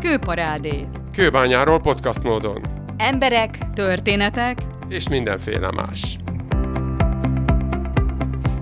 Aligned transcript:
Kőparádé. 0.00 0.86
Kőbányáról 1.12 1.80
podcast 1.80 2.22
módon. 2.22 2.60
Emberek, 2.96 3.58
történetek 3.74 4.58
és 4.88 5.08
mindenféle 5.08 5.70
más. 5.70 6.18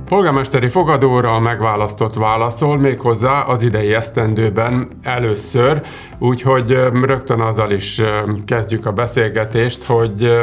Polgármesteri 0.09 0.69
fogadóra 0.69 1.35
a 1.35 1.41
megválasztott 1.41 2.15
válaszol, 2.15 2.79
méghozzá 2.79 3.43
az 3.43 3.63
idei 3.63 3.95
esztendőben 3.95 4.89
először, 5.03 5.83
úgyhogy 6.19 6.71
rögtön 7.03 7.41
azzal 7.41 7.71
is 7.71 8.03
kezdjük 8.45 8.87
a 8.87 8.93
beszélgetést, 8.93 9.85
hogy 9.85 10.37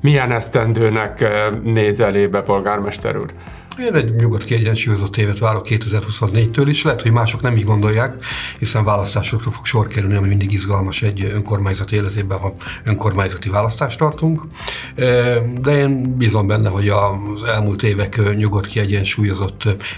milyen 0.00 0.32
esztendőnek 0.32 1.24
néz 1.62 2.00
elébe 2.00 2.40
polgármester 2.40 3.16
úr. 3.16 3.32
Én 3.80 3.94
egy 3.94 4.14
nyugodt, 4.14 4.44
kiegyensúlyozott 4.44 5.16
évet 5.16 5.38
várok 5.38 5.66
2024-től 5.68 6.64
is. 6.66 6.82
Lehet, 6.84 7.02
hogy 7.02 7.12
mások 7.12 7.40
nem 7.40 7.56
így 7.56 7.64
gondolják, 7.64 8.24
hiszen 8.58 8.84
választásokra 8.84 9.50
fog 9.50 9.66
sor 9.66 9.86
kerülni, 9.86 10.16
ami 10.16 10.28
mindig 10.28 10.52
izgalmas 10.52 11.02
egy 11.02 11.30
önkormányzat 11.34 11.92
életében, 11.92 12.38
ha 12.38 12.54
önkormányzati 12.84 13.48
választást 13.48 13.98
tartunk. 13.98 14.42
De 15.60 15.78
én 15.78 16.16
bízom 16.16 16.46
benne, 16.46 16.68
hogy 16.68 16.88
az 16.88 17.42
elmúlt 17.42 17.82
évek 17.82 18.34
nyugodt, 18.36 18.66
kiegyensúlyozott 18.66 19.06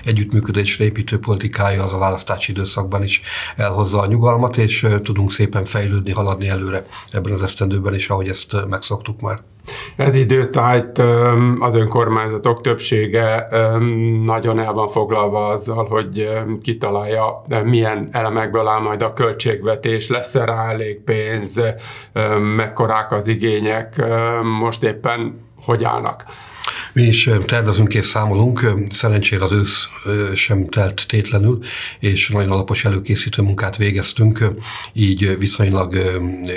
együttműködésre 0.05 0.85
építő 0.85 1.19
politikája 1.19 1.83
az 1.83 1.93
a 1.93 1.99
választási 1.99 2.51
időszakban 2.51 3.03
is 3.03 3.23
elhozza 3.57 4.01
a 4.01 4.07
nyugalmat, 4.07 4.57
és 4.57 4.87
tudunk 5.03 5.31
szépen 5.31 5.65
fejlődni, 5.65 6.13
haladni 6.13 6.49
előre 6.49 6.87
ebben 7.13 7.33
az 7.33 7.43
esztendőben 7.43 7.95
is, 7.95 8.09
ahogy 8.09 8.29
ezt 8.29 8.67
megszoktuk 8.69 9.21
már. 9.21 9.41
Ez 9.97 10.15
időtájt 10.15 11.03
az 11.59 11.75
önkormányzatok 11.75 12.61
többsége 12.61 13.49
nagyon 14.25 14.59
el 14.59 14.73
van 14.73 14.89
foglalva 14.89 15.47
azzal, 15.47 15.87
hogy 15.87 16.29
kitalálja, 16.63 17.43
milyen 17.65 18.09
elemekből 18.13 18.67
áll 18.67 18.81
majd 18.81 19.03
a 19.03 19.13
költségvetés, 19.13 20.09
lesz-e 20.09 20.45
rá 20.45 20.71
elég 20.71 21.01
pénz, 21.01 21.61
mekkorák 22.57 23.13
az 23.13 23.27
igények, 23.27 24.07
most 24.61 24.83
éppen 24.83 25.41
hogy 25.65 25.85
állnak. 25.85 26.25
Mi 26.93 27.03
is 27.03 27.31
tervezünk 27.47 27.95
és 27.95 28.07
számolunk, 28.07 28.73
szerencsére 28.91 29.45
az 29.45 29.53
ősz 29.53 29.89
sem 30.35 30.69
telt 30.69 31.05
tétlenül, 31.09 31.59
és 31.99 32.29
nagyon 32.29 32.51
alapos 32.51 32.85
előkészítő 32.85 33.43
munkát 33.43 33.77
végeztünk, 33.77 34.45
így 34.93 35.39
viszonylag 35.39 35.97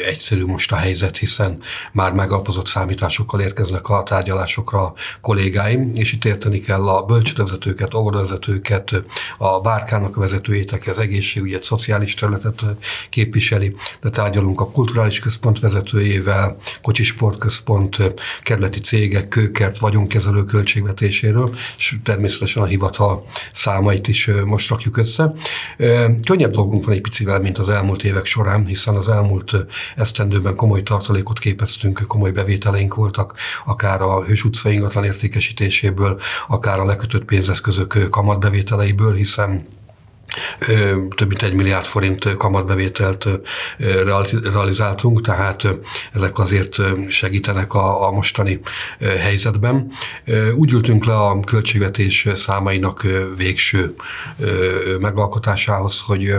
egyszerű 0.05 0.45
most 0.45 0.71
a 0.71 0.75
helyzet, 0.75 1.17
hiszen 1.17 1.57
már 1.91 2.13
megalapozott 2.13 2.67
számításokkal 2.67 3.41
érkeznek 3.41 3.89
a 3.89 4.03
tárgyalásokra 4.03 4.81
a 4.81 4.93
kollégáim, 5.21 5.91
és 5.93 6.13
itt 6.13 6.25
érteni 6.25 6.59
kell 6.59 6.87
a 6.87 7.03
bölcsővezetőket, 7.03 7.93
óvodavezetőket, 7.93 9.03
a 9.37 9.59
bárkának 9.59 10.17
a 10.17 10.19
vezetőjét, 10.19 10.71
aki 10.71 10.89
az 10.89 10.99
egészségügyet, 10.99 11.63
szociális 11.63 12.13
területet 12.13 12.61
képviseli, 13.09 13.75
de 14.01 14.09
tárgyalunk 14.09 14.61
a 14.61 14.71
kulturális 14.71 15.19
központ 15.19 15.59
vezetőjével, 15.59 16.57
kocsisportközpont, 16.81 17.97
kerületi 18.43 18.79
cégek, 18.79 19.27
kőkert, 19.27 19.79
vagyonkezelő 19.79 20.21
kezelő 20.23 20.45
költségvetéséről, 20.45 21.55
és 21.77 21.95
természetesen 22.03 22.63
a 22.63 22.66
hivatal 22.66 23.25
számait 23.52 24.07
is 24.07 24.29
most 24.45 24.69
rakjuk 24.69 24.97
össze. 24.97 25.33
Könnyebb 26.25 26.52
dolgunk 26.52 26.85
van 26.85 26.93
egy 26.93 27.02
picivel, 27.02 27.39
mint 27.39 27.57
az 27.57 27.69
elmúlt 27.69 28.03
évek 28.03 28.25
során, 28.25 28.66
hiszen 28.66 28.95
az 28.95 29.09
elmúlt 29.09 29.66
esztendőben 29.95 30.55
komoly 30.55 30.83
tartalékot 30.83 31.39
képeztünk, 31.39 32.03
komoly 32.07 32.31
bevételeink 32.31 32.95
voltak, 32.95 33.38
akár 33.66 34.01
a 34.01 34.23
Hős 34.23 34.44
utca 34.44 34.69
ingatlan 34.69 35.03
értékesítéséből, 35.03 36.19
akár 36.47 36.79
a 36.79 36.85
lekötött 36.85 37.25
pénzeszközök 37.25 38.07
kamatbevételeiből, 38.09 39.13
hiszen 39.13 39.66
több 41.15 41.27
mint 41.27 41.41
egy 41.41 41.53
milliárd 41.53 41.85
forint 41.85 42.35
kamatbevételt 42.37 43.27
realizáltunk, 44.53 45.21
tehát 45.21 45.67
ezek 46.13 46.39
azért 46.39 46.75
segítenek 47.09 47.73
a, 47.73 48.07
a 48.07 48.11
mostani 48.11 48.59
helyzetben. 48.99 49.91
Úgy 50.55 50.72
ültünk 50.72 51.05
le 51.05 51.16
a 51.16 51.39
költségvetés 51.39 52.27
számainak 52.33 53.07
végső 53.38 53.95
megalkotásához, 54.99 56.01
hogy 56.05 56.35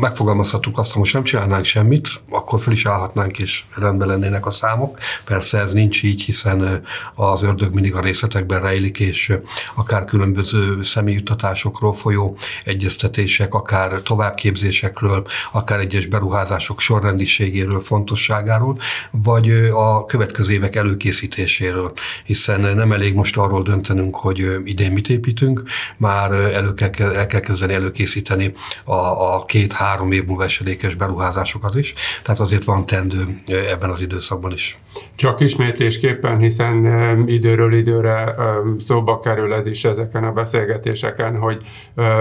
megfogalmazhattuk 0.00 0.78
azt, 0.78 0.92
ha 0.92 0.98
most 0.98 1.12
nem 1.12 1.22
csinálnánk 1.22 1.64
semmit, 1.64 2.08
akkor 2.30 2.60
fel 2.60 2.72
is 2.72 2.86
állhatnánk, 2.86 3.38
és 3.38 3.64
rendben 3.74 4.08
lennének 4.08 4.46
a 4.46 4.50
számok. 4.50 4.98
Persze 5.24 5.58
ez 5.58 5.72
nincs 5.72 6.02
így, 6.02 6.22
hiszen 6.22 6.82
az 7.14 7.42
ördög 7.42 7.74
mindig 7.74 7.94
a 7.94 8.00
részletekben 8.00 8.60
rejlik, 8.60 9.00
és 9.00 9.32
akár 9.74 10.04
különböző 10.04 10.82
személyjutatásokról 10.82 11.94
folyó 11.94 12.36
egyeztetések, 12.64 13.54
akár 13.54 14.00
továbbképzésekről, 14.02 15.26
akár 15.52 15.80
egyes 15.80 16.06
beruházások 16.06 16.80
sorrendiségéről, 16.80 17.80
fontosságáról, 17.80 18.78
vagy 19.10 19.50
a 19.72 20.04
következő 20.04 20.52
évek 20.52 20.76
előkészítéséről, 20.76 21.92
hiszen 22.24 22.60
nem 22.60 22.92
elég 22.92 23.14
most 23.14 23.36
arról 23.36 23.62
döntenünk, 23.62 24.16
hogy 24.16 24.46
idén 24.64 24.92
mit 24.92 25.08
építünk, 25.08 25.62
már 25.96 26.32
elő 26.32 26.74
kell, 26.74 27.14
el 27.14 27.26
kell 27.26 27.40
kezdeni 27.40 27.72
előkészíteni 27.72 28.52
a, 28.84 28.94
a 29.34 29.44
két-három 29.44 30.12
év 30.12 30.24
múlva 30.24 30.44
esedékes 30.44 30.94
beruházásokat 30.94 31.74
is, 31.74 31.94
tehát 32.22 32.40
azért 32.40 32.64
van 32.64 32.86
tendő 32.86 33.40
ebben 33.46 33.90
az 33.90 34.00
időszakban 34.00 34.52
is. 34.52 34.78
Csak 35.14 35.40
ismétlésképpen, 35.40 36.38
hiszen 36.38 36.84
időről 37.26 37.72
időre 37.72 38.34
szóba 38.78 39.20
kerül 39.20 39.54
ez 39.54 39.66
is 39.66 39.84
ezeken 39.84 40.24
a 40.24 40.32
beszélgetéseken, 40.32 41.36
hogy 41.36 41.62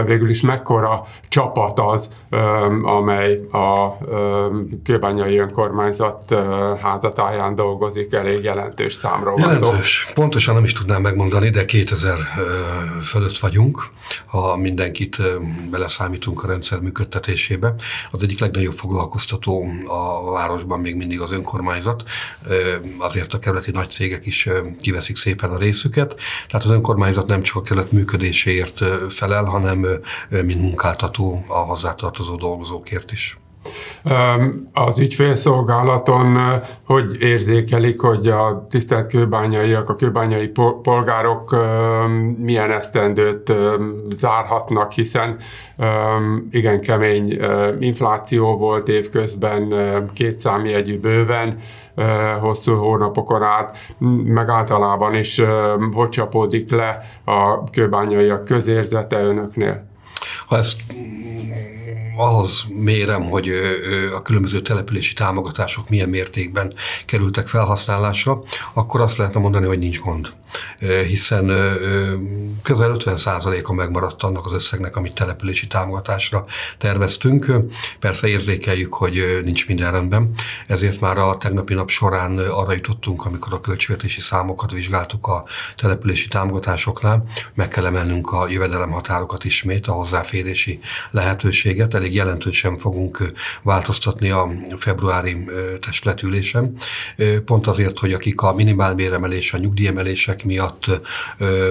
végül 0.06 0.25
is 0.30 0.42
mekkora 0.42 1.06
csapat 1.28 1.80
az, 1.80 2.10
amely 2.84 3.42
a 3.52 3.98
kőbányai 4.84 5.38
önkormányzat 5.38 6.36
házatáján 6.82 7.56
dolgozik, 7.56 8.14
elég 8.14 8.44
jelentős 8.44 8.94
számról 8.94 9.40
Jelentős. 9.40 10.12
Pontosan 10.14 10.56
nem 10.56 10.64
is 10.64 10.74
tudnám 10.74 11.02
megmondani, 11.02 11.50
de 11.50 11.66
2000 11.66 12.18
fölött 13.04 13.38
vagyunk, 13.38 13.84
ha 14.26 14.56
mindenkit 14.58 15.18
beleszámítunk 15.72 16.44
a 16.44 16.48
rendszer 16.48 16.80
működtetésébe. 16.80 17.74
Az 18.12 18.24
egyik 18.24 18.40
legnagyobb 18.40 18.74
foglalkoztató 18.74 19.68
a 19.88 20.32
városban 20.32 20.80
még 20.80 20.96
mindig 20.96 21.22
az 21.22 21.32
önkormányzat, 21.32 22.04
azért 22.98 23.34
a 23.34 23.40
kerületi 23.40 23.72
nagy 23.72 23.90
cégek 23.90 24.26
is 24.26 24.50
kiveszik 24.80 25.16
szépen 25.16 25.50
a 25.50 25.58
részüket. 25.58 26.16
Tehát 26.48 26.66
az 26.66 26.72
önkormányzat 26.72 27.28
nem 27.28 27.42
csak 27.42 27.56
a 27.56 27.62
kerület 27.62 27.92
működéséért 27.92 28.80
felel, 29.10 29.44
hanem 29.44 29.86
mint 30.30 30.62
munkáltató 30.62 31.44
a 31.48 31.58
hozzátartozó 31.58 32.36
dolgozókért 32.36 33.12
is. 33.12 33.40
Az 34.74 35.00
ügyfélszolgálaton 35.00 36.38
hogy 36.86 37.22
érzékelik, 37.22 38.00
hogy 38.00 38.28
a 38.28 38.66
tisztelt 38.70 39.08
kőbányaiak, 39.08 39.90
a 39.90 39.96
kőbányai 39.96 40.48
polgárok 40.82 41.56
milyen 42.38 42.72
esztendőt 42.72 43.54
zárhatnak, 44.10 44.92
hiszen 44.92 45.38
igen 46.52 46.82
kemény 46.82 47.40
infláció 47.80 48.58
volt 48.58 48.88
évközben, 48.88 49.74
két 50.14 50.38
számjegyű 50.38 51.00
bőven, 51.00 51.60
hosszú 52.40 52.76
hónapokon 52.76 53.44
át, 53.44 53.78
meg 54.24 54.50
általában 54.50 55.16
is 55.16 55.42
hogy 55.92 56.10
csapódik 56.10 56.72
le 56.72 57.00
a 57.24 57.64
kőbányaiak 57.64 58.46
közérzete 58.46 59.22
önöknél? 59.24 59.94
Ha 60.46 60.58
ezt 60.58 60.82
ahhoz 62.18 62.66
mérem, 62.70 63.24
hogy 63.24 63.50
a 64.16 64.22
különböző 64.22 64.62
települési 64.62 65.14
támogatások 65.14 65.90
milyen 65.90 66.10
mértékben 66.10 66.74
kerültek 67.06 67.48
felhasználásra, 67.48 68.44
akkor 68.74 69.02
azt 69.02 69.18
lehetne 69.18 69.40
mondani, 69.40 69.66
hogy 69.66 69.80
nincs 69.80 70.00
gond 70.00 70.34
hiszen 71.08 71.46
közel 72.64 72.96
50%-a 73.00 73.74
megmaradt 73.74 74.24
annak 74.24 74.46
az 74.46 74.54
összegnek, 74.54 74.96
amit 74.96 75.14
települési 75.14 75.68
támogatásra 75.68 76.46
terveztünk. 76.78 77.52
Persze 78.00 78.28
érzékeljük, 78.28 78.94
hogy 78.94 79.42
nincs 79.44 79.68
minden 79.68 79.92
rendben, 79.92 80.32
ezért 80.68 81.00
már 81.00 81.18
a 81.18 81.38
tegnapi 81.38 81.74
nap 81.74 81.90
során 81.90 82.38
arra 82.38 82.74
jutottunk, 82.74 83.26
amikor 83.26 83.54
a 83.54 83.62
költségvetési 83.62 84.20
számokat 84.20 84.72
vizsgáltuk 84.72 85.28
a 85.28 85.46
települési 85.78 86.28
támogatásoknál, 86.28 87.26
meg 87.54 87.68
kell 87.68 87.86
emelnünk 87.86 88.32
a 88.32 88.48
jövedelemhatárokat 88.50 89.44
ismét, 89.44 89.88
a 89.88 89.92
hozzáférési 89.92 90.80
lehetőséget. 91.12 91.94
Elég 91.94 92.14
jelentősen 92.14 92.78
fogunk 92.78 93.32
változtatni 93.62 94.30
a 94.30 94.52
februári 94.78 95.38
testületülésen, 95.82 96.78
pont 97.46 97.68
azért, 97.68 98.00
hogy 98.00 98.14
akik 98.14 98.42
a 98.42 98.54
minimálbéremelés, 98.54 99.54
a 99.54 99.58
nyugdíjemelések 99.58 100.45
miatt, 100.46 101.02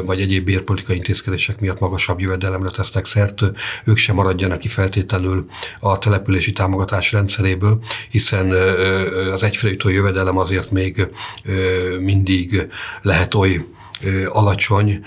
vagy 0.05 0.21
egyéb 0.21 0.45
bérpolitikai 0.45 0.97
intézkedések 0.97 1.61
miatt 1.61 1.79
magasabb 1.81 2.21
jövedelemre 2.21 2.71
tesznek 2.71 3.05
szert, 3.05 3.41
ők 3.85 3.97
sem 3.97 4.15
maradjanak 4.15 4.59
ki 4.59 4.69
feltétlenül 4.69 5.47
a 5.81 5.99
települési 5.99 6.53
támogatás 6.53 7.13
rendszeréből, 7.13 7.79
hiszen 8.11 8.51
az 9.33 9.43
egyfőjutó 9.43 9.89
jövedelem 9.89 10.39
azért 10.39 10.71
még 10.71 11.09
mindig 12.01 12.69
lehet 13.03 13.35
oly 13.35 13.65
alacsony, 14.29 15.01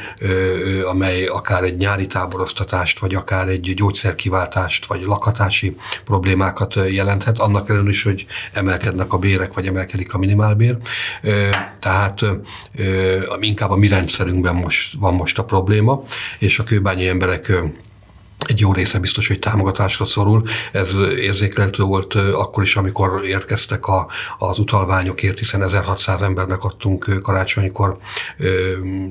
amely 0.89 1.25
akár 1.25 1.63
egy 1.63 1.77
nyári 1.77 2.07
táboroztatást, 2.07 2.99
vagy 2.99 3.15
akár 3.15 3.47
egy 3.47 3.73
gyógyszerkiváltást, 3.73 4.85
vagy 4.85 5.01
lakatási 5.01 5.75
problémákat 6.05 6.75
jelenthet, 6.89 7.39
annak 7.39 7.69
ellenőr 7.69 7.89
is, 7.89 8.03
hogy 8.03 8.25
emelkednek 8.53 9.13
a 9.13 9.17
bérek, 9.17 9.53
vagy 9.53 9.67
emelkedik 9.67 10.13
a 10.13 10.17
minimálbér. 10.17 10.77
Tehát 11.79 12.25
inkább 13.39 13.69
a 13.69 13.75
mi 13.75 13.87
rendszerünkben 13.87 14.55
most, 14.55 14.95
van 14.99 15.13
most 15.13 15.39
a 15.39 15.43
probléma, 15.43 16.03
és 16.39 16.59
a 16.59 16.63
kőbányi 16.63 17.07
emberek 17.07 17.51
egy 18.45 18.59
jó 18.59 18.73
része 18.73 18.99
biztos, 18.99 19.27
hogy 19.27 19.39
támogatásra 19.39 20.05
szorul. 20.05 20.43
Ez 20.71 20.95
érzékelhető 21.19 21.83
volt 21.83 22.15
akkor 22.15 22.63
is, 22.63 22.75
amikor 22.75 23.25
érkeztek 23.25 23.85
a, 23.85 24.07
az 24.37 24.59
utalványokért, 24.59 25.37
hiszen 25.37 25.63
1600 25.63 26.21
embernek 26.21 26.63
adtunk 26.63 27.19
karácsonykor 27.23 27.97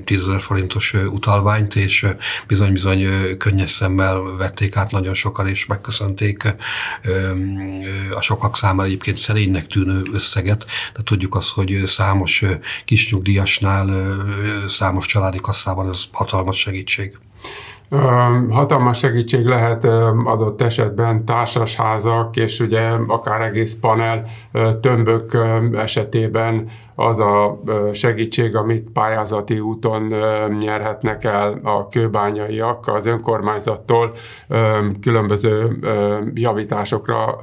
10 0.05 0.25
000 0.25 0.39
forintos 0.39 0.93
utalványt, 0.93 1.75
és 1.75 2.05
bizony-bizony 2.47 3.07
könnyes 3.37 3.71
szemmel 3.71 4.21
vették 4.21 4.75
át 4.75 4.91
nagyon 4.91 5.13
sokan, 5.13 5.47
és 5.47 5.65
megköszönték 5.65 6.55
a 8.15 8.21
sokak 8.21 8.55
számára 8.55 8.87
egyébként 8.87 9.17
szerénynek 9.17 9.67
tűnő 9.67 10.01
összeget, 10.13 10.65
de 10.93 11.01
tudjuk 11.03 11.35
azt, 11.35 11.49
hogy 11.49 11.81
számos 11.85 12.43
kis 12.85 13.11
nyugdíjasnál, 13.11 14.17
számos 14.67 15.05
családi 15.05 15.39
kasszában 15.39 15.87
ez 15.87 16.03
hatalmas 16.11 16.59
segítség. 16.59 17.17
Hatalmas 18.49 18.97
segítség 18.97 19.45
lehet 19.45 19.83
adott 20.25 20.61
esetben 20.61 21.25
társasházak, 21.25 22.35
és 22.35 22.59
ugye 22.59 22.89
akár 23.07 23.41
egész 23.41 23.77
panel 23.81 24.25
tömbök 24.81 25.37
esetében 25.73 26.69
az 26.99 27.19
a 27.19 27.59
segítség, 27.93 28.55
amit 28.55 28.89
pályázati 28.93 29.59
úton 29.59 30.13
nyerhetnek 30.59 31.23
el 31.23 31.59
a 31.63 31.87
kőbányaiak 31.87 32.87
az 32.87 33.05
önkormányzattól 33.05 34.11
különböző 35.01 35.79
javításokra, 36.33 37.39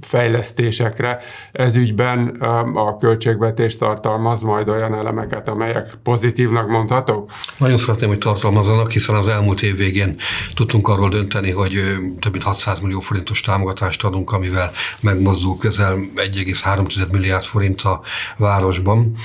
fejlesztésekre. 0.00 1.18
Ez 1.52 1.76
ügyben 1.76 2.26
a 2.74 2.96
költségvetés 2.96 3.76
tartalmaz 3.76 4.42
majd 4.42 4.68
olyan 4.68 4.94
elemeket, 4.94 5.48
amelyek 5.48 5.94
pozitívnak 6.02 6.68
mondhatók? 6.68 7.30
Nagyon 7.58 7.76
szeretném, 7.76 8.08
hogy 8.08 8.18
tartalmazzanak, 8.18 8.90
hiszen 8.90 9.14
az 9.14 9.28
elmúlt 9.28 9.62
év 9.62 9.76
végén 9.76 10.16
tudtunk 10.54 10.88
arról 10.88 11.08
dönteni, 11.08 11.50
hogy 11.50 11.72
több 12.20 12.32
mint 12.32 12.44
600 12.44 12.80
millió 12.80 13.00
forintos 13.00 13.40
támogatást 13.40 14.04
adunk, 14.04 14.32
amivel 14.32 14.70
megmozdul 15.00 15.56
közel 15.58 15.96
1,3 16.16 17.12
milliárd 17.12 17.44
forint 17.44 17.80
a 17.80 18.00
város 18.36 18.80
városban. 18.82 19.16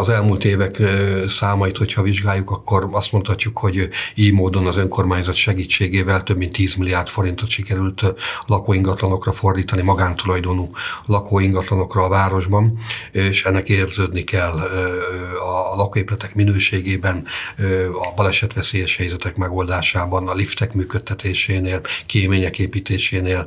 Az 0.00 0.08
elmúlt 0.08 0.44
évek 0.44 0.82
számait, 1.26 1.76
hogyha 1.76 2.02
vizsgáljuk, 2.02 2.50
akkor 2.50 2.88
azt 2.92 3.12
mondhatjuk, 3.12 3.58
hogy 3.58 3.88
így 4.14 4.32
módon 4.32 4.66
az 4.66 4.76
önkormányzat 4.76 5.34
segítségével 5.34 6.22
több 6.22 6.36
mint 6.36 6.52
10 6.52 6.74
milliárd 6.74 7.08
forintot 7.08 7.48
sikerült 7.48 8.14
lakóingatlanokra 8.46 9.32
fordítani, 9.32 9.82
magántulajdonú 9.82 10.70
lakóingatlanokra 11.06 12.02
a 12.04 12.08
városban, 12.08 12.78
és 13.12 13.44
ennek 13.44 13.68
érződni 13.68 14.22
kell 14.22 14.58
a 15.72 15.76
lakóépületek 15.76 16.34
minőségében, 16.34 17.24
a 18.02 18.14
balesetveszélyes 18.16 18.96
helyzetek 18.96 19.36
megoldásában, 19.36 20.28
a 20.28 20.34
liftek 20.34 20.74
működtetésénél, 20.74 21.80
kémények 22.06 22.58
építésénél 22.58 23.46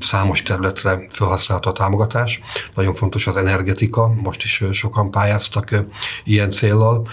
számos 0.00 0.42
területre 0.42 1.06
felhasználta 1.10 1.70
a 1.70 1.72
támogatás. 1.72 2.40
Nagyon 2.74 2.94
fontos 2.94 3.26
az 3.26 3.36
energetika, 3.36 4.08
most 4.22 4.42
is 4.42 4.62
sokan 4.72 5.03
sokan 5.04 5.10
pályáztak 5.10 5.70
ilyen 6.24 6.50
céllal. 6.50 7.08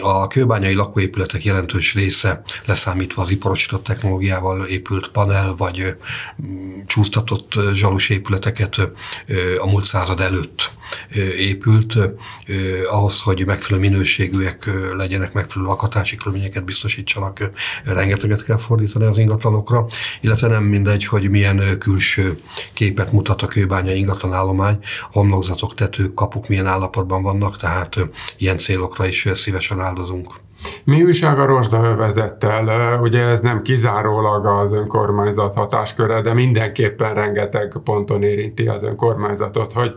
A 0.00 0.26
kőbányai 0.26 0.74
lakóépületek 0.74 1.44
jelentős 1.44 1.94
része 1.94 2.42
leszámítva 2.66 3.22
az 3.22 3.30
iparosított 3.30 3.84
technológiával 3.84 4.66
épült 4.66 5.08
panel, 5.08 5.54
vagy 5.56 5.96
csúsztatott 6.86 7.52
zsalus 7.72 8.08
épületeket 8.08 8.76
a 9.58 9.66
múlt 9.66 9.84
század 9.84 10.20
előtt 10.20 10.70
épült, 11.36 11.98
ahhoz, 12.90 13.20
hogy 13.20 13.46
megfelelő 13.46 13.88
minőségűek 13.88 14.70
legyenek, 14.96 15.32
megfelelő 15.32 15.70
lakatási 15.70 16.16
körülményeket 16.16 16.64
biztosítsanak, 16.64 17.50
rengeteget 17.84 18.44
kell 18.44 18.56
fordítani 18.58 19.04
az 19.04 19.18
ingatlanokra, 19.18 19.86
illetve 20.20 20.48
nem 20.48 20.62
mindegy, 20.62 21.04
hogy 21.04 21.30
milyen 21.30 21.78
külső 21.78 22.34
képet 22.72 23.12
mutat 23.12 23.42
a 23.42 23.46
kőbánya 23.46 23.92
ingatlanállomány, 23.92 24.78
homlokzatok, 25.10 25.74
tetők, 25.74 26.14
kapuk 26.14 26.48
milyen 26.48 26.66
állapotban 26.72 27.22
vannak, 27.22 27.56
tehát 27.56 27.96
ilyen 28.38 28.58
célokra 28.58 29.06
is 29.06 29.28
szívesen 29.34 29.80
áldozunk. 29.80 30.34
Mi 30.84 31.02
újság 31.02 31.38
a 31.38 31.46
rozsdaövezettel? 31.46 33.00
Ugye 33.00 33.20
ez 33.20 33.40
nem 33.40 33.62
kizárólag 33.62 34.46
az 34.46 34.72
önkormányzat 34.72 35.54
hatásköre, 35.54 36.20
de 36.20 36.34
mindenképpen 36.34 37.14
rengeteg 37.14 37.76
ponton 37.84 38.22
érinti 38.22 38.66
az 38.66 38.82
önkormányzatot, 38.82 39.72
hogy 39.72 39.94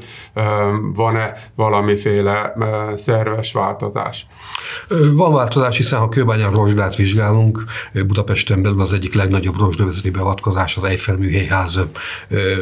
van-e 0.94 1.34
valamiféle 1.56 2.54
szerves 2.96 3.54
változás. 3.54 4.28
Van 5.16 5.34
változás, 5.34 5.78
hiszen 5.78 6.00
ha 6.00 6.10
kőbányán 6.10 6.52
rozsdát 6.52 6.96
vizsgálunk, 6.96 7.64
Budapesten 8.08 8.62
belül 8.62 8.82
az 8.82 8.94
egyik 8.94 9.14
legnagyobb 9.14 9.60
rozsdavezeti 9.60 10.10
beavatkozás 10.10 10.78
az 10.78 10.84
Eiffel 10.84 11.18
műhelyház 11.18 11.80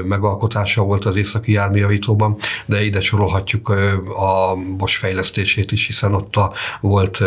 megalkotása 0.04 0.84
volt 0.84 1.06
az 1.06 1.16
északi 1.16 1.52
járműjavítóban, 1.52 2.38
de 2.66 2.84
ide 2.84 3.00
sorolhatjuk 3.00 3.70
a 4.18 4.56
Bosch 4.78 5.32
is, 5.72 5.86
hiszen 5.86 6.14
ott 6.14 6.36
a, 6.36 6.54
volt 6.82 7.24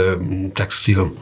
textil 0.67 1.15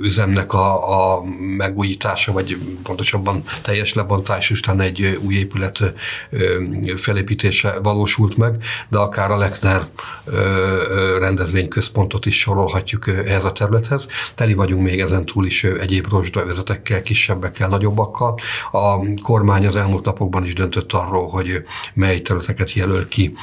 üzemnek 0.00 0.52
a, 0.52 1.14
a 1.14 1.22
megújítása, 1.56 2.32
vagy 2.32 2.56
pontosabban 2.82 3.42
teljes 3.62 3.94
lebontás, 3.94 4.50
után 4.50 4.80
egy 4.80 5.18
új 5.22 5.34
épület 5.34 5.94
felépítése 6.96 7.78
valósult 7.82 8.36
meg, 8.36 8.56
de 8.88 8.98
akár 8.98 9.30
a 9.30 9.36
Lechner 9.36 9.86
rendezvényközpontot 11.18 12.26
is 12.26 12.38
sorolhatjuk 12.38 13.08
ehhez 13.08 13.44
a 13.44 13.52
területhez. 13.52 14.08
Teli 14.34 14.54
vagyunk 14.54 14.82
még 14.82 15.00
ezen 15.00 15.24
túl 15.24 15.46
is 15.46 15.64
egyéb 15.64 16.06
rozsdavezetekkel, 16.10 17.02
kisebbekkel, 17.02 17.68
nagyobbakkal. 17.68 18.38
A 18.72 18.98
kormány 19.22 19.66
az 19.66 19.76
elmúlt 19.76 20.04
napokban 20.04 20.44
is 20.44 20.54
döntött 20.54 20.92
arról, 20.92 21.28
hogy 21.28 21.64
mely 21.94 22.20
területeket 22.20 22.72
jelöl 22.72 23.08
ki 23.08 23.34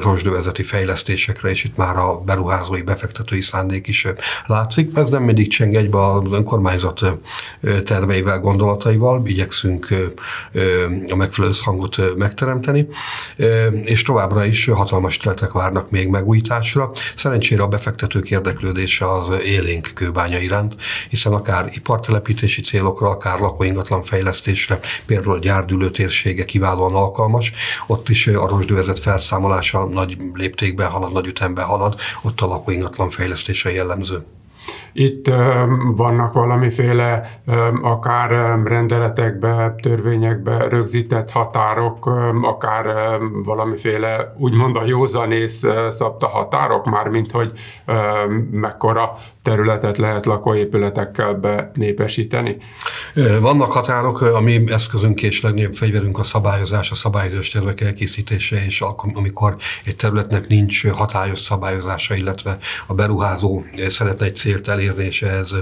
rozsdavezeti 0.00 0.62
fejlesztésekre, 0.62 1.50
és 1.50 1.64
itt 1.64 1.76
már 1.76 1.96
a 1.96 2.18
beruházói, 2.18 2.82
befektetői 2.82 3.40
szándék 3.40 3.86
is 3.86 4.06
látszik. 4.54 4.96
Ez 4.96 5.08
nem 5.08 5.22
mindig 5.22 5.48
cseng 5.48 5.74
egybe 5.74 6.04
az 6.04 6.22
önkormányzat 6.30 7.00
terveivel, 7.84 8.40
gondolataival, 8.40 9.22
igyekszünk 9.26 9.88
a 11.08 11.14
megfelelő 11.14 11.52
összhangot 11.52 12.16
megteremteni, 12.16 12.88
és 13.82 14.02
továbbra 14.02 14.44
is 14.44 14.66
hatalmas 14.66 15.16
területek 15.16 15.52
várnak 15.52 15.90
még 15.90 16.08
megújításra. 16.08 16.90
Szerencsére 17.16 17.62
a 17.62 17.68
befektetők 17.68 18.30
érdeklődése 18.30 19.10
az 19.10 19.32
élénk 19.44 19.90
kőbánya 19.94 20.38
iránt, 20.38 20.74
hiszen 21.08 21.32
akár 21.32 21.70
ipartelepítési 21.74 22.60
célokra, 22.60 23.08
akár 23.08 23.40
lakóingatlan 23.40 24.02
fejlesztésre, 24.02 24.78
például 25.06 25.34
a 25.34 25.38
gyárdülő 25.38 25.90
térsége 25.90 26.44
kiválóan 26.44 26.94
alkalmas, 26.94 27.52
ott 27.86 28.08
is 28.08 28.26
a 28.26 28.48
rozsdővezet 28.48 28.98
felszámolása 28.98 29.84
nagy 29.84 30.16
léptékben 30.34 30.88
halad, 30.88 31.12
nagy 31.12 31.26
ütemben 31.26 31.64
halad, 31.64 31.94
ott 32.22 32.40
a 32.40 32.46
lakóingatlan 32.46 33.10
fejlesztése 33.10 33.72
jellemző. 33.72 34.24
Itt 34.96 35.30
vannak 35.96 36.32
valamiféle 36.32 37.40
akár 37.82 38.58
rendeletekbe, 38.64 39.74
törvényekbe 39.82 40.68
rögzített 40.68 41.30
határok, 41.30 42.06
akár 42.42 43.18
valamiféle 43.44 44.34
úgymond 44.38 44.76
a 44.76 44.84
józanész 44.84 45.64
szabta 45.88 46.26
határok, 46.26 46.84
már 46.84 47.08
mint 47.08 47.32
hogy 47.32 47.52
mekkora 48.50 49.14
területet 49.44 49.98
lehet 49.98 50.26
lakóépületekkel 50.26 51.34
benépesíteni? 51.34 52.56
Vannak 53.40 53.72
határok, 53.72 54.20
a 54.20 54.40
mi 54.40 54.62
eszközünk 54.66 55.22
és 55.22 55.40
legnagyobb 55.40 55.74
fegyverünk 55.74 56.18
a 56.18 56.22
szabályozás, 56.22 56.90
a 56.90 56.94
szabályozás 56.94 57.48
tervek 57.48 57.80
elkészítése, 57.80 58.64
és 58.64 58.80
amikor 59.14 59.56
egy 59.84 59.96
területnek 59.96 60.46
nincs 60.46 60.88
hatályos 60.88 61.38
szabályozása, 61.38 62.14
illetve 62.14 62.58
a 62.86 62.94
beruházó 62.94 63.64
szeretne 63.88 64.26
egy 64.26 64.36
célt 64.36 64.68
elérni, 64.68 65.04
és 65.04 65.22
ehhez 65.22 65.54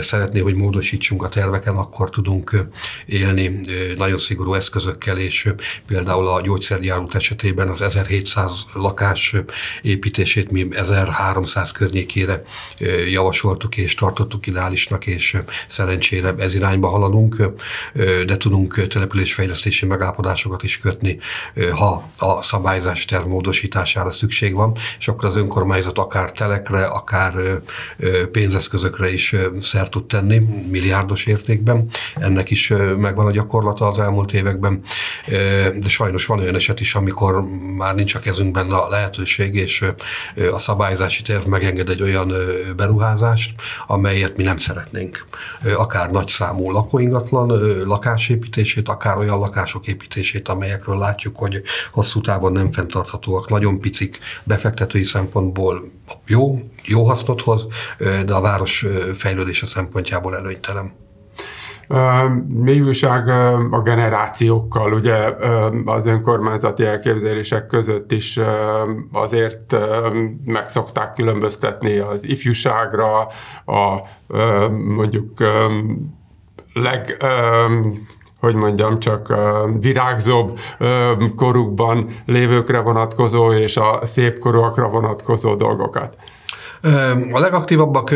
szeretné, 0.00 0.40
hogy 0.40 0.54
módosítsunk 0.54 1.22
a 1.22 1.28
terveken, 1.28 1.74
akkor 1.74 2.10
tudunk 2.10 2.66
élni 3.06 3.60
nagyon 3.96 4.18
szigorú 4.18 4.54
eszközökkel, 4.54 5.18
és 5.18 5.52
például 5.86 6.28
a 6.28 6.40
gyógyszergyárút 6.40 7.14
esetében 7.14 7.68
az 7.68 7.80
1700 7.80 8.66
lakás 8.72 9.34
építését 9.82 10.50
mi 10.50 10.68
1300 10.70 11.72
környékére 11.72 12.42
javasoltuk 13.10 13.76
és 13.76 13.94
tartottuk 13.94 14.46
ideálisnak, 14.46 15.06
és 15.06 15.36
szerencsére 15.66 16.34
ez 16.38 16.54
irányba 16.54 16.88
haladunk, 16.88 17.50
de 18.26 18.36
tudunk 18.36 18.86
településfejlesztési 18.86 19.86
megállapodásokat 19.86 20.62
is 20.62 20.78
kötni, 20.78 21.18
ha 21.74 22.10
a 22.18 22.42
szabályzás 22.42 23.04
terv 23.04 23.26
módosítására 23.26 24.10
szükség 24.10 24.54
van, 24.54 24.76
és 24.98 25.08
akkor 25.08 25.28
az 25.28 25.36
önkormányzat 25.36 25.98
akár 25.98 26.32
telekre, 26.32 26.84
akár 26.84 27.60
pénzeszközökre 28.32 29.12
is 29.12 29.34
szert 29.60 29.90
tud 29.90 30.06
tenni, 30.06 30.38
milliárdos 30.70 31.26
értékben. 31.26 31.88
Ennek 32.14 32.50
is 32.50 32.72
megvan 32.98 33.26
a 33.26 33.30
gyakorlata 33.30 33.88
az 33.88 33.98
elmúlt 33.98 34.32
években, 34.32 34.82
de 35.76 35.88
sajnos 35.88 36.26
van 36.26 36.38
olyan 36.38 36.54
eset 36.54 36.80
is, 36.80 36.94
amikor 36.94 37.44
már 37.76 37.94
nincs 37.94 38.14
a 38.14 38.18
kezünkben 38.18 38.70
a 38.70 38.88
lehetőség, 38.88 39.54
és 39.54 39.84
a 40.52 40.58
szabályzási 40.58 41.22
terv 41.22 41.46
megenged 41.46 41.88
egy 41.88 42.02
olyan 42.02 42.32
beruházást, 42.76 42.94
amelyet 43.86 44.36
mi 44.36 44.42
nem 44.42 44.56
szeretnénk. 44.56 45.26
Akár 45.76 46.10
nagy 46.10 46.28
számú 46.28 46.70
lakóingatlan 46.70 47.48
lakásépítését, 47.86 48.88
akár 48.88 49.18
olyan 49.18 49.38
lakások 49.38 49.86
építését, 49.86 50.48
amelyekről 50.48 50.98
látjuk, 50.98 51.36
hogy 51.36 51.62
hosszú 51.92 52.20
távon 52.20 52.52
nem 52.52 52.72
fenntarthatóak, 52.72 53.48
nagyon 53.48 53.80
picik 53.80 54.18
befektetői 54.44 55.04
szempontból 55.04 55.90
jó, 56.26 56.70
jó 56.84 57.04
hasznot 57.04 57.42
hoz, 57.42 57.68
de 57.98 58.34
a 58.34 58.40
város 58.40 58.86
fejlődése 59.14 59.66
szempontjából 59.66 60.36
előnytelen. 60.36 61.05
Mi 62.48 62.80
újság 62.80 63.28
a 63.70 63.80
generációkkal, 63.82 64.92
ugye 64.92 65.34
az 65.84 66.06
önkormányzati 66.06 66.84
elképzelések 66.84 67.66
között 67.66 68.12
is 68.12 68.40
azért 69.12 69.76
meg 70.44 70.68
szokták 70.68 71.12
különböztetni 71.12 71.98
az 71.98 72.24
ifjúságra, 72.24 73.18
a 73.66 74.00
mondjuk 74.70 75.32
leg 76.72 77.16
hogy 78.40 78.54
mondjam, 78.54 78.98
csak 78.98 79.34
virágzóbb 79.80 80.58
korukban 81.36 82.08
lévőkre 82.26 82.80
vonatkozó 82.80 83.52
és 83.52 83.76
a 83.76 84.00
szép 84.02 84.38
korúakra 84.38 84.88
vonatkozó 84.88 85.54
dolgokat. 85.54 86.16
A 87.32 87.38
legaktívabbak 87.38 88.10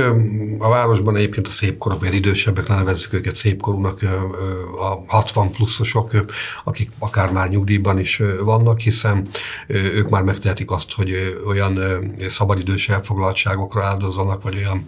a 0.58 0.68
városban 0.68 1.16
egyébként 1.16 1.46
a 1.46 1.50
szépkorúak, 1.50 2.00
vagy 2.00 2.14
idősebbek, 2.14 2.68
ne 2.68 2.74
nevezzük 2.74 3.12
őket 3.12 3.36
szépkorúnak, 3.36 3.98
a 4.80 5.04
60 5.06 5.50
pluszosok, 5.50 6.10
akik 6.64 6.90
akár 6.98 7.32
már 7.32 7.48
nyugdíjban 7.48 7.98
is 7.98 8.22
vannak, 8.44 8.80
hiszen 8.80 9.28
ők 9.66 10.08
már 10.08 10.22
megtehetik 10.22 10.70
azt, 10.70 10.92
hogy 10.92 11.40
olyan 11.46 11.78
szabadidős 12.28 12.88
elfoglaltságokra 12.88 13.84
áldozzanak, 13.84 14.42
vagy 14.42 14.56
olyan 14.56 14.86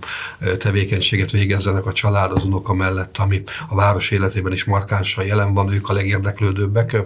tevékenységet 0.58 1.30
végezzenek 1.30 1.86
a 1.86 1.92
család 1.92 2.32
az 2.32 2.44
unoka 2.44 2.74
mellett, 2.74 3.16
ami 3.18 3.42
a 3.68 3.74
város 3.74 4.10
életében 4.10 4.52
is 4.52 4.64
markánsan 4.64 5.24
jelen 5.24 5.54
van, 5.54 5.72
ők 5.72 5.88
a 5.88 5.92
legérdeklődőbbek. 5.92 6.96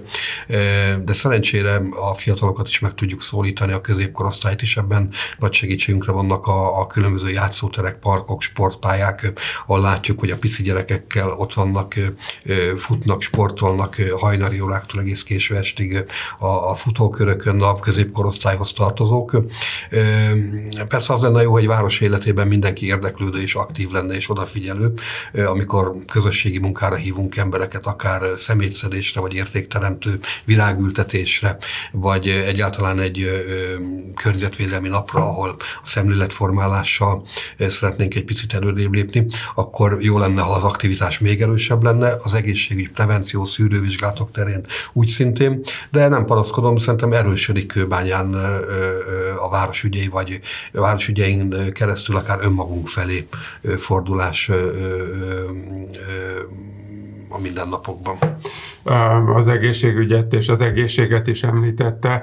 De 1.05 1.13
szerencsére 1.13 1.81
a 2.11 2.15
fiatalokat 2.15 2.69
is 2.69 2.79
meg 2.79 2.95
tudjuk 2.95 3.23
szólítani, 3.23 3.73
a 3.73 3.81
középkorosztályt 3.81 4.63
is 4.63 4.77
ebben 4.77 5.09
nagy 5.39 5.53
segítségünkre 5.53 6.13
vannak 6.13 6.47
a 6.47 6.66
a, 6.81 6.87
különböző 6.87 7.31
játszóterek, 7.31 7.99
parkok, 7.99 8.43
sportpályák, 8.43 9.33
ahol 9.67 9.81
látjuk, 9.81 10.19
hogy 10.19 10.31
a 10.31 10.37
pici 10.37 10.63
gyerekekkel 10.63 11.31
ott 11.31 11.55
vannak, 11.55 11.95
futnak, 12.79 13.21
sportolnak 13.21 13.97
hajnali 14.19 14.61
óráktól 14.61 15.01
egész 15.01 15.23
késő 15.23 15.57
estig 15.57 16.05
a, 16.39 16.47
a 16.47 16.75
futókörökön 16.75 17.63
a 17.63 17.79
középkorosztályhoz 17.79 18.73
tartozók. 18.73 19.37
Persze 20.89 21.13
az 21.13 21.23
lenne 21.23 21.43
jó, 21.43 21.53
hogy 21.53 21.67
város 21.67 22.01
életében 22.01 22.49
mindenki 22.49 22.87
érdeklődő 22.87 23.43
és 23.43 23.55
aktív 23.55 23.91
lenne 23.91 24.15
és 24.15 24.31
odafigyelő, 24.31 24.93
amikor 25.47 25.95
közösségi 26.13 26.59
munkára 26.59 26.95
hívunk 26.95 27.37
embereket, 27.37 27.87
akár 27.87 28.23
szemétszedésre, 28.37 29.21
vagy 29.21 29.35
értékteremtő 29.35 30.21
virágültetésre, 30.45 31.57
vagy 31.93 32.29
egyáltalán 32.29 33.01
egy 33.01 33.27
környezetvédelmi 34.15 34.89
napra, 34.89 35.21
ahol 35.21 35.57
a 35.59 35.87
szemléletformálás 35.87 36.45
informálással 36.47 37.23
szeretnénk 37.59 38.15
egy 38.15 38.25
picit 38.25 38.55
előrébb 38.55 38.93
lépni, 38.93 39.27
akkor 39.55 39.97
jó 40.01 40.19
lenne, 40.19 40.41
ha 40.41 40.53
az 40.53 40.63
aktivitás 40.63 41.19
még 41.19 41.43
erősebb 41.43 41.83
lenne, 41.83 42.17
az 42.23 42.35
egészségügy, 42.35 42.91
prevenció, 42.91 43.45
szűrővizsgálatok 43.45 44.31
terén 44.31 44.61
úgy 44.93 45.09
szintén, 45.09 45.61
de 45.91 46.09
nem 46.09 46.25
panaszkodom, 46.25 46.77
szerintem 46.77 47.13
erősödik 47.13 47.67
Kőbányán 47.67 48.35
a 49.41 49.49
városügyei, 49.49 50.09
vagy 50.09 50.41
a 50.73 50.81
városügyein 50.81 51.73
keresztül 51.73 52.17
akár 52.17 52.39
önmagunk 52.41 52.89
felé 52.89 53.27
fordulás 53.79 54.51
a 57.29 57.41
mindennapokban. 57.41 58.17
Az 59.35 59.49
egészségügyet 59.49 60.33
és 60.33 60.49
az 60.49 60.61
egészséget 60.61 61.27
is 61.27 61.43
említette. 61.43 62.23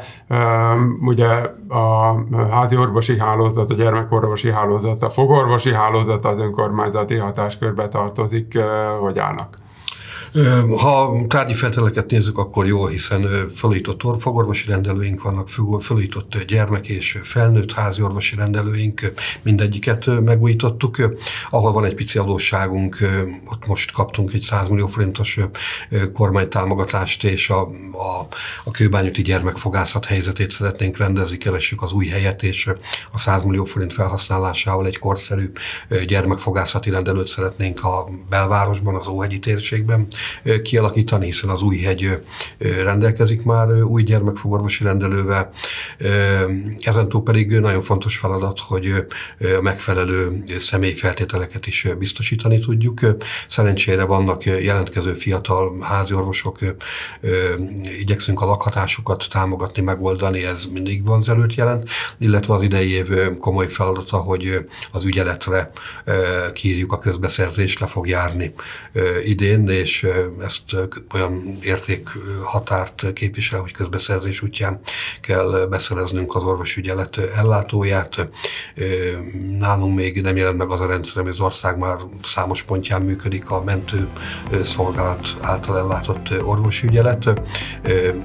Ugye 1.02 1.28
a 1.68 2.16
házi 2.52 2.78
orvosi 2.78 3.20
hálózat, 3.20 3.72
a 3.72 3.76
gyermekorvosi 3.76 4.52
hálózat, 4.52 5.04
a 5.04 5.10
fogorvosi 5.10 5.74
hálózat 5.74 6.26
az 6.26 6.40
önkormányzati 6.40 7.16
hatáskörbe 7.16 7.88
tartozik, 7.88 8.60
hogy 9.00 9.20
állnak? 9.20 9.62
Ha 10.78 11.26
tárgyi 11.28 11.54
feltételeket 11.54 12.12
nézzük, 12.12 12.38
akkor 12.38 12.66
jó, 12.66 12.88
hiszen 12.88 13.50
felújított 13.52 14.04
orvogorvosi 14.04 14.68
rendelőink 14.68 15.22
vannak, 15.22 15.50
felújított 15.80 16.44
gyermek 16.48 16.88
és 16.88 17.20
felnőtt 17.24 17.74
házi 17.74 18.02
orvosi 18.02 18.36
rendelőink, 18.36 19.14
mindegyiket 19.42 20.22
megújítottuk. 20.22 20.98
Ahol 21.50 21.72
van 21.72 21.86
egy 21.86 21.96
pici 21.96 22.20
adósságunk, 22.20 22.98
ott 23.52 23.66
most 23.68 23.92
kaptunk 23.92 24.34
egy 24.34 24.42
100 24.42 24.68
millió 24.68 24.88
forintos 24.88 25.40
kormánytámogatást, 26.14 27.24
és 27.24 27.50
a, 27.50 27.62
a, 27.92 28.28
a 28.64 28.72
kőbányuti 28.72 29.22
gyermekfogászat 29.22 30.06
helyzetét 30.06 30.52
szeretnénk 30.52 30.98
rendezni, 30.98 31.38
keressük 31.38 31.82
az 31.82 31.92
új 31.92 32.08
helyet, 32.08 32.44
és 32.44 32.70
a 33.12 33.18
100 33.18 33.44
millió 33.44 33.66
forint 33.66 33.94
felhasználásával 33.94 34.86
egy 34.86 35.00
korszerű 35.00 35.52
gyermekfogászati 36.08 36.90
rendelőt 36.90 37.28
szeretnénk 37.28 37.84
a 37.84 38.08
belvárosban, 38.30 38.96
az 38.96 39.08
Óhegyi 39.08 39.40
térségben 39.40 40.08
kialakítani, 40.64 41.26
hiszen 41.26 41.50
az 41.50 41.62
új 41.62 41.78
hegy 41.78 42.18
rendelkezik 42.58 43.44
már 43.44 43.84
új 43.84 44.04
gyermekfogorvosi 44.04 44.84
rendelővel. 44.84 45.52
Ezentúl 46.80 47.24
pedig 47.24 47.50
nagyon 47.52 47.82
fontos 47.82 48.18
feladat, 48.18 48.60
hogy 48.60 49.06
a 49.58 49.62
megfelelő 49.62 50.44
személyfeltételeket 50.58 51.68
is 51.68 51.88
biztosítani 52.00 52.60
tudjuk. 52.60 53.00
Szerencsére 53.48 54.06
vannak 54.06 54.46
jelentkező 54.46 55.14
fiatal 55.14 55.82
háziorvosok, 55.82 56.58
igyekszünk 58.00 58.42
a 58.42 58.46
lakhatásukat 58.46 59.26
támogatni, 59.30 59.82
megoldani, 59.82 60.46
ez 60.46 60.66
mindig 60.74 61.06
van 61.06 61.22
előtt 61.28 61.54
jelent, 61.54 61.90
illetve 62.18 62.54
az 62.54 62.62
idei 62.62 62.92
év 62.92 63.10
komoly 63.40 63.68
feladata, 63.68 64.18
hogy 64.18 64.66
az 64.92 65.06
ügyeletre 65.06 65.72
kírjuk 66.54 66.92
a 66.92 67.00
közbeszerzést, 67.00 67.80
le 67.80 67.88
fog 67.88 68.08
járni 68.08 68.54
idén, 69.24 69.68
és 69.68 70.08
ezt 70.42 70.64
olyan 71.14 71.58
értékhatárt 71.62 73.14
képvisel, 73.14 73.60
hogy 73.60 73.72
közbeszerzés 73.72 74.42
útján 74.42 74.80
kell 75.22 75.68
beszereznünk 75.70 76.36
az 76.36 76.44
orvosügyelet 76.44 77.18
ellátóját. 77.18 78.30
Nálunk 79.58 79.96
még 79.96 80.22
nem 80.22 80.36
jelent 80.36 80.58
meg 80.58 80.72
az 80.72 80.82
a 80.82 80.88
rendszer, 80.88 81.22
hogy 81.22 81.32
az 81.32 81.40
ország 81.40 81.78
már 81.78 81.98
számos 82.24 82.64
pontján 82.64 83.02
működik 83.02 83.50
a 83.50 83.64
mentő 83.64 84.08
szolgálat 84.64 85.38
által 85.42 85.78
ellátott 85.78 86.42
orvosügyelet. 86.44 87.42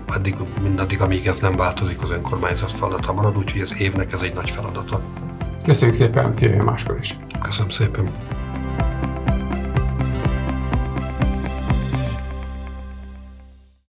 Addig, 0.07 0.35
mindaddig, 0.63 1.01
amíg 1.01 1.27
ez 1.27 1.39
nem 1.39 1.57
változik, 1.57 2.03
az 2.03 2.11
önkormányzat 2.11 2.73
feladata 2.73 3.13
marad, 3.13 3.37
úgyhogy 3.37 3.61
az 3.61 3.81
évnek 3.81 4.13
ez 4.13 4.23
egy 4.23 4.35
nagy 4.35 4.51
feladata. 4.51 5.01
Köszönjük 5.65 5.97
szépen, 5.97 6.35
jöjjön 6.39 6.65
máskor 6.65 6.99
is. 7.01 7.17
Köszönöm 7.43 7.71
szépen. 7.71 8.13